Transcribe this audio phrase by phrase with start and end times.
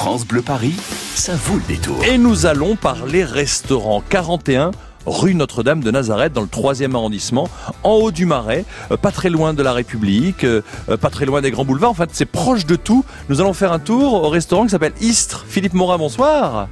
[0.00, 2.02] France Bleu Paris, ça vaut le détour.
[2.06, 4.70] Et nous allons parler restaurant 41
[5.04, 7.50] rue Notre-Dame de Nazareth dans le 3e arrondissement,
[7.82, 10.62] en haut du Marais, euh, pas très loin de la République, euh,
[11.02, 13.04] pas très loin des grands boulevards, en fait c'est proche de tout.
[13.28, 15.44] Nous allons faire un tour au restaurant qui s'appelle Istres.
[15.46, 16.68] Philippe Morin, bonsoir.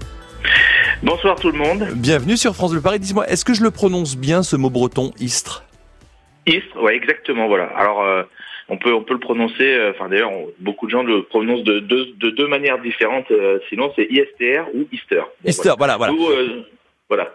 [1.02, 1.86] Bonsoir tout le monde.
[1.96, 2.98] Bienvenue sur France Bleu Paris.
[2.98, 5.64] Dis-moi, est-ce que je le prononce bien ce mot breton, Istres?
[6.46, 7.68] Istres, ouais, exactement, voilà.
[7.76, 8.22] Alors, euh,
[8.68, 9.54] on peut on peut le prononcer.
[9.62, 10.30] euh, Enfin, d'ailleurs,
[10.60, 13.30] beaucoup de gens le prononcent de deux de deux manières différentes.
[13.30, 15.22] euh, sinon, c'est ISTR ou Easter.
[15.44, 16.12] Easter, voilà, voilà.
[16.12, 16.62] Nous, euh,
[17.08, 17.34] voilà.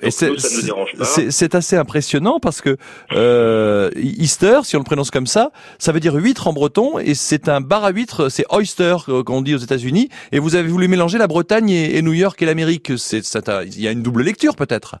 [0.00, 1.04] Et Donc, nous, ça ne nous dérange pas.
[1.04, 2.76] c'est assez impressionnant parce que
[3.14, 7.14] euh, Easter, si on le prononce comme ça, ça veut dire huître en breton et
[7.14, 8.94] c'est un bar à huîtres, c'est oyster
[9.26, 10.08] qu'on dit aux États-Unis.
[10.30, 12.92] Et vous avez voulu mélanger la Bretagne et, et New York et l'Amérique.
[12.96, 13.22] C'est,
[13.66, 14.96] il y a une double lecture peut-être.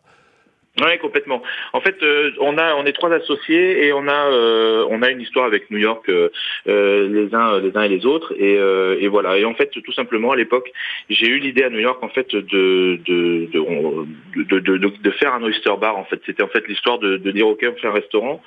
[0.80, 1.42] Oui, complètement.
[1.72, 5.10] En fait, euh, on a on est trois associés et on a euh, on a
[5.10, 6.28] une histoire avec New York euh,
[6.68, 9.38] euh, les uns les uns et les autres et, euh, et voilà.
[9.38, 10.70] Et en fait, tout simplement à l'époque,
[11.10, 15.34] j'ai eu l'idée à New York en fait de de de, de, de, de- faire
[15.34, 15.96] un oyster bar.
[15.96, 18.40] En fait, c'était en fait l'histoire de dire ok, on fait un restaurant,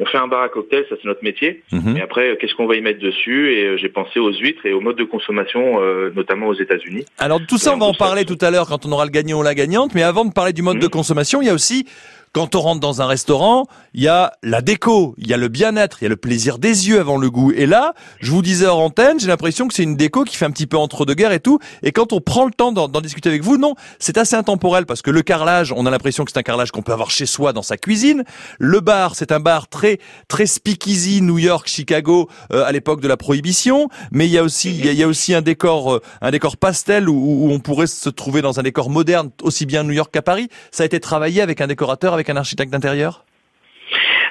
[0.00, 1.62] on fait un bar à cocktail, ça c'est notre métier.
[1.72, 1.96] Mhm.
[1.96, 3.52] Et après, euh, qu'est-ce qu'on va y mettre dessus?
[3.54, 7.04] Et euh, j'ai pensé aux huîtres et au mode de consommation, euh, notamment aux États-Unis.
[7.18, 9.38] Alors tout ça, on va en parler tout à l'heure quand on aura le gagnant
[9.40, 9.94] ou la gagnante.
[9.94, 10.82] Mais avant de parler du mode Mhm.
[10.82, 11.86] de consommation, il y a aussi
[12.34, 15.46] quand on rentre dans un restaurant, il y a la déco, il y a le
[15.46, 17.52] bien-être, il y a le plaisir des yeux avant le goût.
[17.52, 20.44] Et là, je vous disais hors antenne, j'ai l'impression que c'est une déco qui fait
[20.44, 21.60] un petit peu entre deux guerres et tout.
[21.84, 25.00] Et quand on prend le temps d'en discuter avec vous, non, c'est assez intemporel parce
[25.00, 27.52] que le carrelage, on a l'impression que c'est un carrelage qu'on peut avoir chez soi
[27.52, 28.24] dans sa cuisine.
[28.58, 33.06] Le bar, c'est un bar très très speakeasy, New York, Chicago, euh, à l'époque de
[33.06, 33.88] la prohibition.
[34.10, 37.08] Mais il y a aussi il y a, aussi un décor euh, un décor pastel
[37.08, 40.22] où, où on pourrait se trouver dans un décor moderne aussi bien New York qu'à
[40.22, 40.48] Paris.
[40.72, 43.24] Ça a été travaillé avec un décorateur, avec un architecte d'intérieur?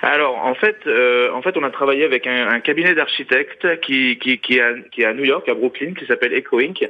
[0.06, 4.18] Alors en fait, euh, en fait, on a travaillé avec un, un cabinet d'architectes qui
[4.20, 6.82] qui qui est, à, qui est à New York, à Brooklyn, qui s'appelle Echo Inc.
[6.82, 6.90] et,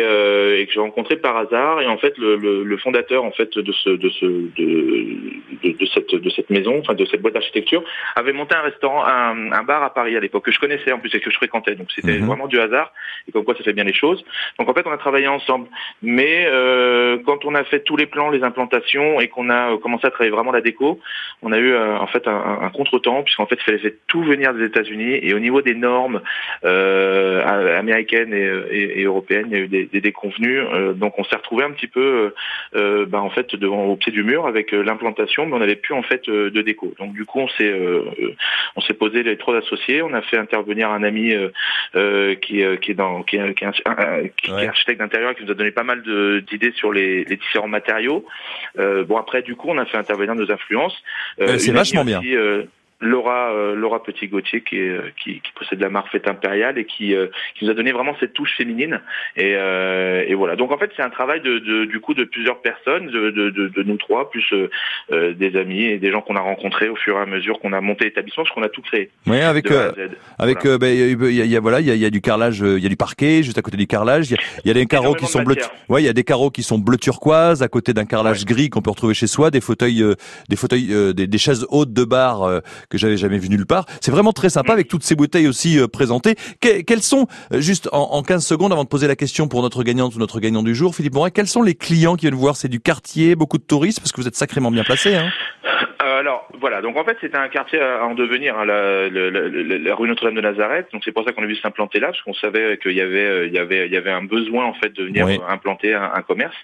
[0.00, 1.80] euh, et que j'ai rencontré par hasard.
[1.82, 5.70] Et en fait, le, le, le fondateur en fait de ce de ce de, de,
[5.72, 7.82] de cette de cette maison, enfin de cette boîte d'architecture,
[8.14, 11.00] avait monté un restaurant, un, un bar à Paris à l'époque que je connaissais en
[11.00, 11.74] plus et que je fréquentais.
[11.74, 12.26] Donc c'était Mhm.
[12.26, 12.92] vraiment du hasard
[13.28, 14.24] et comme quoi ça fait bien les choses.
[14.60, 15.66] Donc en fait, on a travaillé ensemble.
[16.00, 20.06] Mais euh, quand on a fait tous les plans, les implantations et qu'on a commencé
[20.06, 21.00] à travailler vraiment la déco,
[21.42, 24.22] on a eu en fait un, un- un contretemps puisqu'en fait il fallait faire tout
[24.22, 26.20] venir des États-Unis et au niveau des normes
[26.64, 27.44] euh,
[27.78, 30.60] américaines et, et- et européennes, il y a eu des, des déconvenues.
[30.60, 32.34] Euh, donc on s'est retrouvé un petit peu, euh,
[32.76, 35.76] euh, bah, en fait devant au pied du mur avec euh, l'implantation, mais on n'avait
[35.76, 36.94] plus en fait euh, de déco.
[36.98, 37.72] Donc du coup on s'est
[38.76, 41.32] on s'est posé les trois associés, on a fait intervenir un ami
[42.42, 43.72] qui, euh, qui est dans qui est, qui est un-
[44.36, 47.68] qui- est architecte d'intérieur qui nous a donné pas mal d'idées sur les, les différents
[47.68, 48.24] matériaux.
[48.78, 50.96] Euh, bon après du coup on a fait intervenir nos influences.
[51.40, 52.20] Euh, c'est vachement bien.
[52.26, 52.64] Aussi, euh,
[53.00, 56.86] Laura, euh, Laura Petit Gauthier qui, euh, qui, qui possède la marque Fête Impériale et
[56.86, 59.00] qui, euh, qui nous a donné vraiment cette touche féminine
[59.36, 62.24] et, euh, et voilà donc en fait c'est un travail de, de- du coup de
[62.24, 64.70] plusieurs personnes de, de, de, de nous trois plus euh,
[65.12, 67.72] euh, des amis et des gens qu'on a rencontrés au fur et à mesure qu'on
[67.74, 69.70] a monté l'établissement parce qu'on a tout créé Oui, avec
[70.38, 70.88] avec Voilà.
[70.92, 72.86] il y, a- y a voilà, il y a, y a du carrelage, il y
[72.86, 74.30] a du parquet juste à côté du carrelage.
[74.30, 75.56] Il y a, il y a des carreaux qui sont bleus.
[75.88, 78.70] Ouais, il y a des carreaux qui sont bleu turquoise à côté d'un carrelage gris
[78.70, 80.14] qu'on peut retrouver chez soi, des fauteuils, euh,
[80.48, 83.86] des fauteuils, des, des chaises hautes de bar que j'avais jamais vu nulle part.
[84.00, 86.34] C'est vraiment très sympa avec toutes ces bouteilles aussi euh, présentées.
[86.60, 89.62] Que- quels sont euh, juste en, en 15 secondes avant de poser la question pour
[89.62, 92.34] notre gagnante ou notre gagnant du jour, Philippe Morin, quels sont les clients qui viennent
[92.38, 92.56] voir?
[92.56, 95.14] C'est du quartier, beaucoup de touristes parce que vous êtes sacrément bien placé.
[95.14, 95.30] Hein
[96.06, 99.30] Euh, alors voilà, donc en fait c'était un quartier à en devenir, hein, la, la-
[99.30, 100.86] la- la- rue Notre-Dame de Nazareth.
[100.92, 103.24] Donc c'est pour ça qu'on a vu s'implanter là, parce qu'on savait qu'il y avait,
[103.26, 105.38] euh, il y avait, il y avait un besoin en fait de venir Oui.
[105.42, 106.54] euh, implanter un, un commerce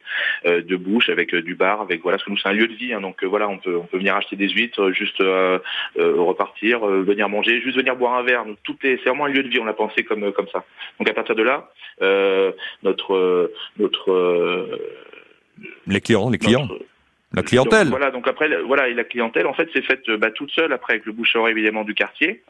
[0.47, 2.69] euh, de bouche avec euh, du bar, avec voilà, parce que nous c'est un lieu
[2.69, 4.93] de vie, hein, donc euh, voilà, on peut, on peut venir acheter des huîtres, euh,
[4.93, 5.59] juste euh,
[5.99, 8.45] euh, repartir, euh, venir manger, juste venir boire un verre.
[8.45, 9.59] Donc tout est, c'est vraiment un lieu de vie.
[9.59, 10.65] On l'a pensé comme comme ça.
[11.01, 11.69] Donc à partir de là,
[12.03, 12.53] euh,
[12.85, 14.79] notre euh, notre euh,
[15.87, 16.85] les clients, les clients, notre-
[17.35, 17.85] la clientèle.
[17.85, 20.51] donc, voilà, donc après, voilà, et la clientèle, en fait, c'est faite euh, bah, toute
[20.51, 22.43] seule après avec le bouche à oreille évidemment du quartier,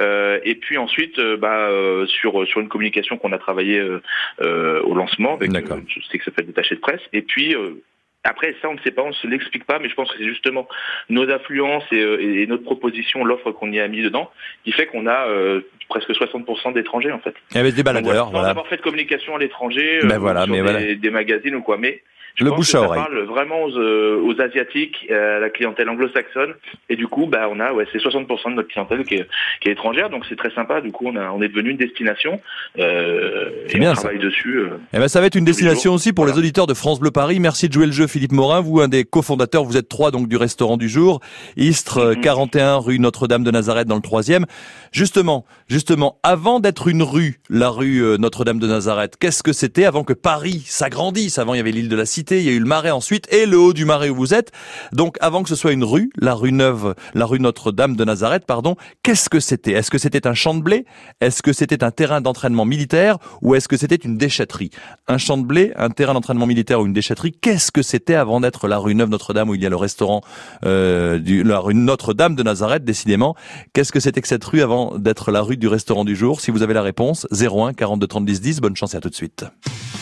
[0.00, 4.02] Euh, et puis ensuite, euh, bah, euh, sur sur une communication qu'on a travaillé euh,
[4.42, 7.54] euh, au lancement avec, euh, je sais que ça s'appelle détaché de presse, et puis
[7.54, 7.80] euh,
[8.24, 10.16] après ça, on ne sait pas, on ne se l'explique pas, mais je pense que
[10.18, 10.66] c'est justement
[11.10, 14.30] nos influences et, euh, et notre proposition, l'offre qu'on y a mis dedans,
[14.64, 17.34] qui fait qu'on a euh, presque 60% d'étrangers en fait.
[17.52, 18.00] Il y avait des Donc, voilà.
[18.00, 18.48] baladeurs, Sans voilà.
[18.48, 20.94] avoir fait de communication à l'étranger, Ben euh, voilà, sur mais des, voilà.
[20.94, 22.02] des magazines ou quoi, mais
[22.34, 23.02] Je Le pense bouche que à ça oreille.
[23.02, 26.54] parle vraiment aux, euh, aux asiatiques, à la clientèle anglo-saxonne,
[26.88, 29.28] et du coup, bah, on a, ouais, c'est 60% de notre clientèle qui est,
[29.60, 30.80] qui est étrangère, donc c'est très sympa.
[30.80, 32.40] Du coup, on, a, on est devenu une destination,
[32.78, 34.02] euh, C'est et bien, on ça.
[34.02, 34.56] travaille dessus.
[34.58, 34.78] euh.
[34.92, 35.94] Eh ben, ça va être une destination jours.
[35.94, 37.38] aussi pour les auditeurs de France Bleu Paris.
[37.40, 38.60] Merci de jouer le jeu, Philippe Morin.
[38.60, 41.20] Vous, un des cofondateurs, vous êtes trois donc du restaurant du jour,
[41.56, 42.20] Istres, euh, Mhm.
[42.20, 44.44] 41 rue Notre-Dame de Nazareth dans le troisième.
[44.92, 49.84] Justement, justement, avant d'être une rue, la rue euh, Notre-Dame de Nazareth, qu'est-ce que c'était
[49.84, 51.38] avant que Paris s'agrandisse?
[51.38, 53.32] Avant, il y avait l'île de la Cité, il y a eu le Marais ensuite
[53.32, 54.52] et le haut du Marais où vous êtes.
[54.92, 58.44] Donc, avant que ce soit une rue, la rue Neuve, la rue Notre-Dame de Nazareth,
[58.46, 59.72] pardon, qu'est-ce que c'était?
[59.72, 60.84] Est-ce que c'était un champ de blé?
[61.20, 63.18] Est-ce que c'était un terrain d'entraînement militaire?
[63.42, 64.70] Ou est-ce que c'était une déchetterie?
[65.08, 68.40] Un champ de blé, un terrain d'entraînement militaire ou une déchetterie Qu'est-ce que c'était avant
[68.40, 70.22] d'être la rue Neuve Notre-Dame où il y a le restaurant
[70.64, 73.34] euh, du, la rue Notre-Dame de Nazareth, décidément?
[73.72, 76.40] Qu'est-ce que c'était que cette rue avant d'être la rue du restaurant du jour?
[76.40, 78.60] Si vous avez la réponse, 01 42 30 10 10.
[78.60, 79.44] Bonne chance et à tout de suite.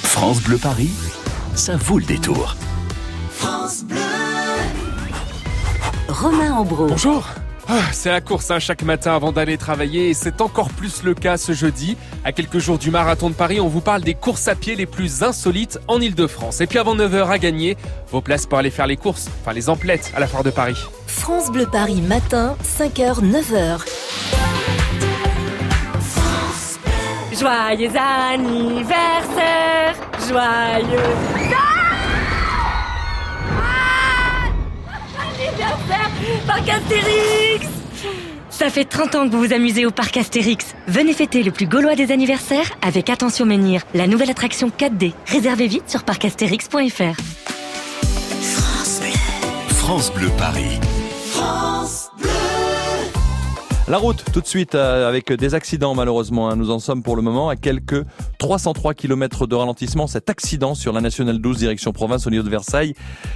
[0.03, 0.91] France Bleu Paris,
[1.55, 2.57] ça vaut le détour.
[6.09, 6.87] Romain Ambro.
[6.87, 7.27] Bonjour
[7.69, 11.15] Ah, C'est la course hein, chaque matin avant d'aller travailler et c'est encore plus le
[11.15, 11.97] cas ce jeudi.
[12.25, 14.87] À quelques jours du marathon de Paris, on vous parle des courses à pied les
[14.87, 16.61] plus insolites en Ile-de-France.
[16.61, 17.77] Et puis avant 9h à gagner,
[18.11, 20.77] vos places pour aller faire les courses, enfin les emplettes à la foire de Paris.
[21.07, 23.81] France Bleu Paris matin, 5h, 9h.
[27.39, 29.95] Joyeux anniversaire,
[30.29, 30.99] joyeux
[33.57, 34.39] Ah
[35.21, 36.11] anniversaire,
[36.47, 37.69] Parc Astérix.
[38.51, 40.75] Ça fait 30 ans que vous vous amusez au Parc Astérix.
[40.87, 45.15] Venez fêter le plus gaulois des anniversaires avec Attention Menhir, la nouvelle attraction 4D.
[45.27, 47.21] Réservez vite sur parcastérix.fr.
[49.69, 50.79] France Bleu Paris.
[53.93, 56.49] La route, tout de suite, euh, avec des accidents malheureusement.
[56.49, 56.57] hein.
[56.57, 58.07] Nous en sommes pour le moment à quelques
[58.39, 60.07] 303 km de ralentissement.
[60.07, 62.95] Cet accident sur la Nationale 12 direction province au niveau de Versailles.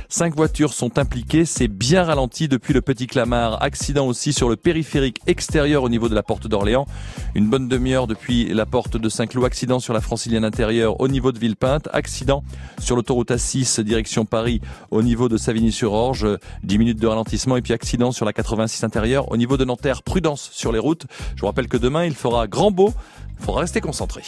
[0.08, 1.44] Cinq voitures sont impliquées.
[1.44, 3.62] C'est bien ralenti depuis le Petit Clamart.
[3.62, 6.86] Accident aussi sur le périphérique extérieur au niveau de la porte d'Orléans.
[7.34, 9.44] Une bonne demi-heure depuis la porte de Saint-Cloud.
[9.44, 11.90] Accident sur la francilienne intérieure au niveau de Villepinte.
[11.92, 12.42] Accident
[12.78, 16.26] sur l'autoroute A6 direction Paris au niveau de Savigny-sur-Orge.
[16.62, 17.58] 10 minutes de ralentissement.
[17.58, 20.02] Et puis accident sur la 86 intérieure au niveau de Nanterre.
[20.02, 21.06] Prudence sur les routes.
[21.34, 22.92] Je vous rappelle que demain, il fera grand beau.
[23.38, 24.22] Il faudra rester concentré.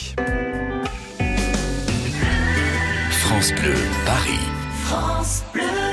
[3.10, 3.74] France Bleu
[4.04, 4.48] Paris.
[5.54, 5.87] Look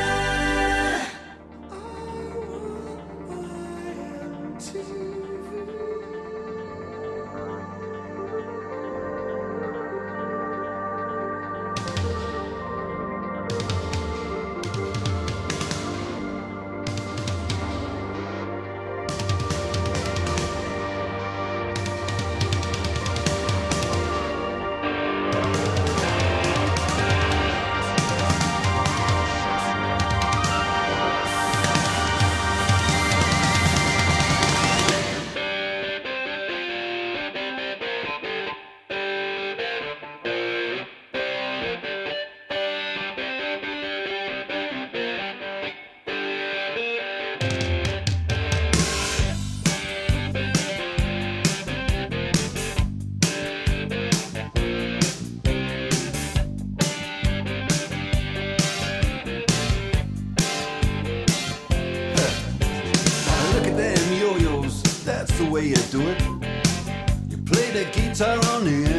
[67.75, 68.94] You play the guitar on the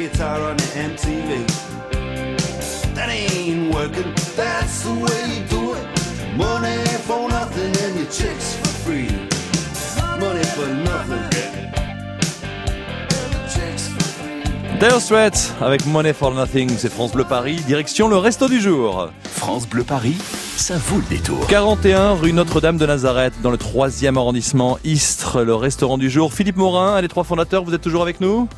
[0.00, 1.44] guitar on the MTV.
[2.94, 5.84] That ain't working, that's the way you do it.
[6.38, 9.10] Money for nothing and your chicks for free.
[10.18, 11.26] Money for nothing.
[13.54, 14.78] Chicks for free.
[14.78, 19.10] Dire Straits avec Money for Nothing, c'est France Bleu Paris, direction le resto du jour.
[19.24, 20.16] France Bleu Paris,
[20.56, 21.46] ça vaut le détour.
[21.48, 26.32] 41 rue Notre-Dame de Nazareth, dans le 3e arrondissement Istres, le restaurant du jour.
[26.32, 28.48] Philippe Morin, un des trois fondateurs, vous êtes toujours avec nous?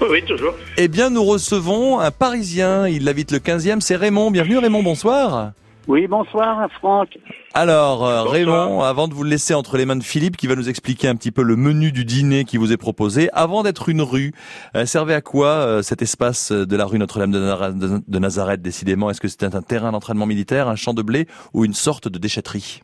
[0.00, 0.54] Oui, oui, toujours.
[0.76, 4.30] Eh bien, nous recevons un Parisien, il habite le 15e, c'est Raymond.
[4.30, 5.52] Bienvenue Raymond, bonsoir.
[5.86, 7.18] Oui, bonsoir Franck.
[7.54, 8.32] Alors, euh, Bonsoir.
[8.34, 11.08] Raymond, avant de vous le laisser entre les mains de Philippe, qui va nous expliquer
[11.08, 14.32] un petit peu le menu du dîner qui vous est proposé, avant d'être une rue,
[14.76, 19.08] euh, servait à quoi euh, cet espace de la rue Notre-Dame de Nazareth, décidément?
[19.08, 22.18] Est-ce que c'était un terrain d'entraînement militaire, un champ de blé ou une sorte de
[22.18, 22.82] déchetterie?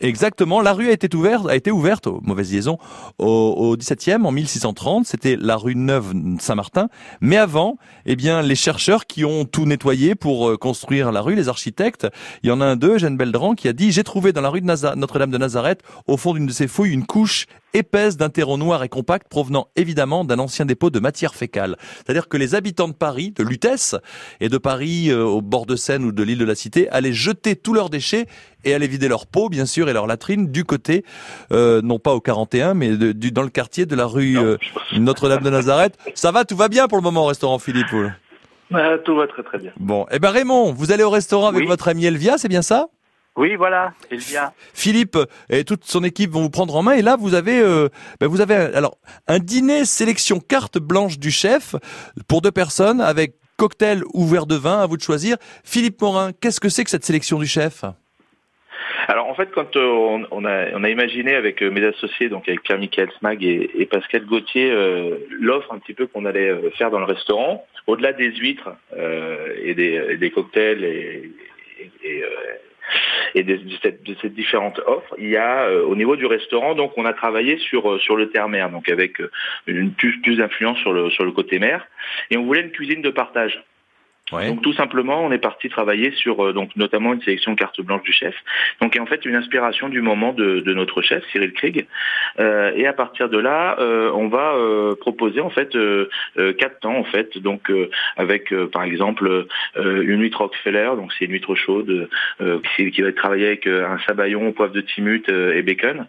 [0.00, 2.78] Exactement, la rue a été ouverte, a été ouverte, oh, mauvaise liaison,
[3.18, 6.88] au, au 17e, en 1630, c'était la rue Neuve Saint-Martin.
[7.20, 11.34] Mais avant, eh bien, les chercheurs qui ont tout nettoyé pour euh, construire la rue,
[11.34, 12.06] les architectes,
[12.42, 14.50] il y en a un d'eux, Eugène Beldran, qui a dit, j'ai trouvé dans la
[14.50, 17.46] rue de Notre-Dame de Nazareth, au fond d'une de ces fouilles, une couche
[17.76, 21.76] épaisse d'un terreau noir et compact provenant évidemment d'un ancien dépôt de matière fécale.
[21.96, 23.94] C'est-à-dire que les habitants de Paris, de Lutèce
[24.40, 27.12] et de Paris euh, au bord de Seine ou de l'île de la Cité allaient
[27.12, 28.26] jeter tous leurs déchets
[28.66, 31.04] et allaient vider leur peau, bien sûr, et leur latrine du côté,
[31.52, 34.56] euh, non pas au 41, mais de- du, dans le quartier de la rue euh,
[34.98, 35.96] Notre-Dame de Nazareth.
[36.14, 37.86] Ça va, tout va bien pour le moment au restaurant Philippe
[38.74, 39.72] Ah, tout va très très bien.
[39.78, 42.86] Bon, eh ben Raymond, vous allez au restaurant avec votre ami Elvia, c'est bien ça?
[43.38, 44.54] Oui, voilà, Elvia.
[44.72, 45.18] Philippe
[45.50, 48.28] et toute son équipe vont vous prendre en main et là vous avez euh, ben,
[48.28, 48.96] vous avez alors
[49.28, 51.76] un dîner sélection carte blanche du chef
[52.28, 55.36] pour deux personnes avec cocktail ou verre de vin à vous de choisir.
[55.64, 57.84] Philippe Morin, qu'est-ce que c'est que cette sélection du chef?
[59.08, 63.10] Alors en fait, quand euh, on, a, imaginé avec euh, mes associés, donc avec Pierre-Michael
[63.18, 67.64] Smag et, Pascal Gauthier, euh, l'offre un petit peu qu'on allait faire dans le restaurant,
[67.86, 68.70] au-delà des huîtres
[69.62, 71.30] et, des, cocktails et,
[72.02, 72.24] et,
[73.36, 76.74] et, de, cette, de cette différente offre, il y a euh, au niveau du restaurant,
[76.74, 79.22] donc on a travaillé sur sur le terre-mer, donc avec
[79.68, 81.86] une plus plus d'influence sur le sur le côté mer,
[82.30, 83.62] et on voulait une cuisine de partage.
[84.32, 88.02] Donc tout simplement, on est parti travailler sur euh, donc notamment une sélection carte blanche
[88.02, 88.34] du chef.
[88.80, 91.86] Donc en fait une inspiration du moment de, de notre chef Cyril Krieg.
[92.40, 96.52] Euh, et à partir de là, euh, on va euh, proposer en fait euh, euh,
[96.52, 97.38] quatre temps en fait.
[97.38, 97.70] Donc
[98.16, 102.08] avec par exemple une huître Rockefeller, donc c'est une huître chaude
[102.74, 106.06] qui, va être travaillée avec un sabayon, poivre de timut et bacon.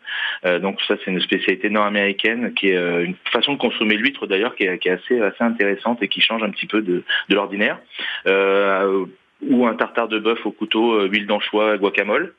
[0.62, 4.64] Donc ça c'est une spécialité nord-américaine qui est une façon de consommer l'huître d'ailleurs qui
[4.64, 7.80] est, qui est assez assez intéressante et qui change un petit peu de, de l'ordinaire
[8.26, 12.34] ou un tartare de bœuf au couteau, euh, huile d'anchois, guacamole.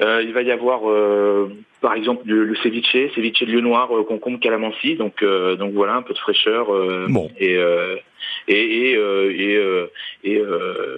[0.00, 1.48] Euh, il va y avoir, euh,
[1.80, 4.96] par exemple, le, le ceviche, ceviche de lieu noir, euh, concombre, calamansi.
[4.96, 7.30] Donc, euh, donc voilà, un peu de fraîcheur euh, Bon.
[7.38, 7.96] et euh,
[8.48, 9.86] et et euh, et, euh,
[10.24, 10.96] et, euh,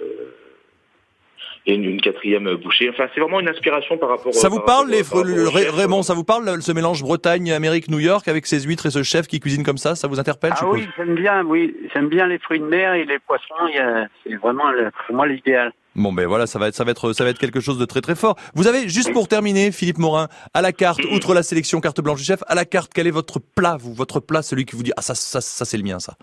[1.67, 2.89] et une, une quatrième bouchée.
[2.89, 4.33] Enfin, c'est vraiment une inspiration par rapport.
[4.33, 5.75] Ça par vous parle, rapport- les, par rapport le- chef.
[5.75, 9.01] Raymond, ça vous parle, ce mélange Bretagne, Amérique, New York, avec ses huîtres et ce
[9.03, 12.07] chef qui cuisine comme ça, ça vous interpelle, je Ah oui, j'aime bien, oui, j'aime
[12.09, 13.43] bien les fruits de mer et les poissons.
[13.69, 15.71] il y a- C'est vraiment le- pour moi l'idéal.
[15.97, 17.85] Bon ben voilà, ça va être ça va être ça va être quelque chose de
[17.85, 18.35] très très fort.
[18.53, 22.19] Vous avez juste pour terminer, Philippe Morin, à la carte, outre la sélection carte blanche
[22.19, 24.83] du chef, à la carte, quel est votre plat, vous, votre plat, celui qui vous
[24.83, 26.15] dit ah ça ça ça c'est le mien ça.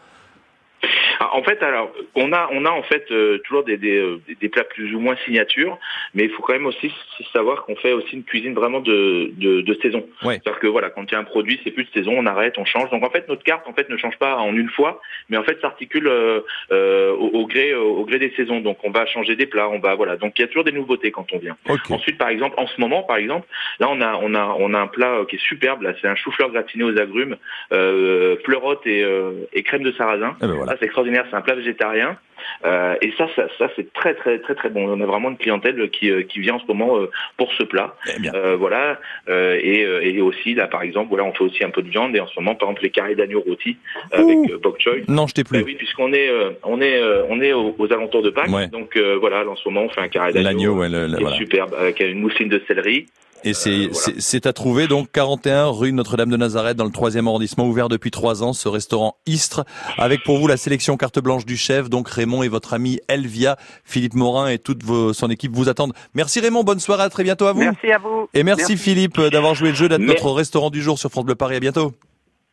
[1.32, 4.20] Ah, En fait, alors, on a, on a en fait euh, toujours des, des, euh,
[4.40, 5.78] des plats plus ou moins signatures,
[6.14, 6.92] mais il faut quand même aussi
[7.32, 10.06] savoir qu'on fait aussi une cuisine vraiment de, de, de saison.
[10.22, 10.34] Ouais.
[10.34, 12.58] C'est-à-dire que voilà, quand il y a un produit, c'est plus de saison, on arrête,
[12.58, 12.90] on change.
[12.90, 15.44] Donc en fait, notre carte en fait ne change pas en une fois, mais en
[15.44, 18.60] fait s'articule euh, euh, au, au gré au, gré des saisons.
[18.60, 20.16] Donc on va changer des plats, on va voilà.
[20.16, 21.56] Donc il y a toujours des nouveautés quand on vient.
[21.94, 23.46] Ensuite, par exemple, en ce moment, par exemple,
[23.80, 25.82] là, on a, on a, on a un plat qui est superbe.
[25.82, 27.36] Là, c'est un chou-fleur gratiné aux agrumes,
[27.72, 30.36] euh, pleurote et, euh, et crème de sarrasin.
[30.42, 30.72] Eh ben voilà.
[30.72, 31.21] Ça, c'est extraordinaire.
[31.30, 32.16] C'est un plat végétarien.
[32.64, 34.88] Euh, et ça, ça, ça c'est très, très, très, très bon.
[34.88, 37.62] On a vraiment une clientèle qui, euh, qui vient en ce moment euh, pour ce
[37.62, 37.94] plat.
[38.16, 38.32] Eh bien.
[38.34, 38.98] Euh, voilà.
[39.28, 41.88] Euh, et, euh, et aussi, là, par exemple, voilà, on fait aussi un peu de
[41.88, 42.16] viande.
[42.16, 43.76] Et en ce moment, par exemple, les carrés d'agneau rôtis
[44.10, 45.04] avec euh, bok choy.
[45.08, 45.62] Non, je t'ai Bah plus.
[45.62, 48.48] oui, puisqu'on est, euh, on est, euh, on est aux, aux alentours de Pâques.
[48.50, 48.66] Ouais.
[48.68, 50.48] Donc euh, voilà, là, en ce moment, on fait un carré d'agneau.
[50.48, 51.36] L'agneau, ouais, le- le- qui est voilà.
[51.36, 53.06] superbe avec une mousseline de céleri.
[53.44, 54.14] Et c'est Euh, voilà.
[54.20, 58.10] c'est- à trouver donc 41 rue Notre-Dame de Nazareth dans le troisième arrondissement, ouvert depuis
[58.10, 59.64] trois ans, ce restaurant Istres,
[59.98, 63.56] avec pour vous la sélection carte blanche du chef, donc Raymond et votre ami Elvia,
[63.84, 65.92] Philippe Morin et toute vos, son équipe vous attendent.
[66.14, 67.60] Merci Raymond, bonne soirée, à très bientôt à vous.
[67.60, 68.28] Merci à vous.
[68.34, 71.34] Et merci, Philippe d'avoir joué le jeu, d'être notre restaurant du jour sur France Bleu
[71.34, 71.56] Paris.
[71.56, 71.92] À bientôt.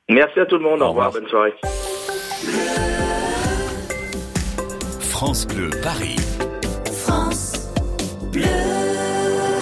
[0.10, 0.81] Merci à tout le monde.
[0.81, 1.08] Au Au revoir.
[1.13, 1.22] revoir.
[1.22, 1.53] Bonne soirée.
[5.01, 6.15] France Bleu Paris.
[6.91, 7.69] France
[8.31, 8.46] Bleu.